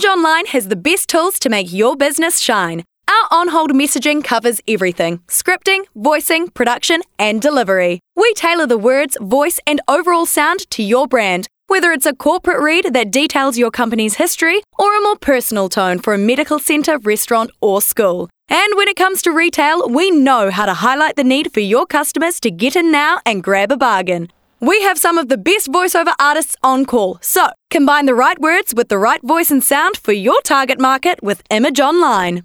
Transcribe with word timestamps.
Image 0.00 0.16
On 0.16 0.22
Line 0.22 0.46
has 0.46 0.68
the 0.68 0.76
best 0.76 1.10
tools 1.10 1.38
to 1.40 1.50
make 1.50 1.70
your 1.70 1.94
business 1.94 2.38
shine. 2.38 2.84
Our 3.06 3.38
on 3.38 3.48
hold 3.48 3.72
messaging 3.72 4.24
covers 4.24 4.58
everything 4.66 5.18
scripting, 5.28 5.84
voicing, 5.94 6.48
production, 6.48 7.02
and 7.18 7.42
delivery. 7.42 8.00
We 8.16 8.32
tailor 8.32 8.66
the 8.66 8.78
words, 8.78 9.18
voice, 9.20 9.60
and 9.66 9.82
overall 9.88 10.24
sound 10.24 10.60
to 10.70 10.82
your 10.82 11.06
brand, 11.06 11.48
whether 11.66 11.92
it's 11.92 12.06
a 12.06 12.14
corporate 12.14 12.62
read 12.62 12.94
that 12.94 13.10
details 13.10 13.58
your 13.58 13.70
company's 13.70 14.14
history 14.14 14.62
or 14.78 14.96
a 14.96 15.02
more 15.02 15.16
personal 15.16 15.68
tone 15.68 15.98
for 15.98 16.14
a 16.14 16.24
medical 16.32 16.58
centre, 16.58 16.96
restaurant, 16.96 17.50
or 17.60 17.82
school. 17.82 18.30
And 18.48 18.78
when 18.78 18.88
it 18.88 18.96
comes 18.96 19.20
to 19.22 19.32
retail, 19.32 19.86
we 19.86 20.10
know 20.10 20.50
how 20.50 20.64
to 20.64 20.72
highlight 20.72 21.16
the 21.16 21.24
need 21.24 21.52
for 21.52 21.60
your 21.60 21.84
customers 21.84 22.40
to 22.40 22.50
get 22.50 22.74
in 22.74 22.90
now 22.90 23.20
and 23.26 23.42
grab 23.42 23.70
a 23.70 23.76
bargain. 23.76 24.30
We 24.62 24.82
have 24.82 24.98
some 24.98 25.16
of 25.16 25.30
the 25.30 25.38
best 25.38 25.72
voiceover 25.72 26.12
artists 26.20 26.54
on 26.62 26.84
call, 26.84 27.16
so 27.22 27.48
combine 27.70 28.04
the 28.04 28.14
right 28.14 28.38
words 28.38 28.74
with 28.74 28.90
the 28.90 28.98
right 28.98 29.22
voice 29.22 29.50
and 29.50 29.64
sound 29.64 29.96
for 29.96 30.12
your 30.12 30.38
target 30.42 30.78
market 30.78 31.22
with 31.22 31.42
Image 31.48 31.80
On 31.80 31.98
Line. 31.98 32.44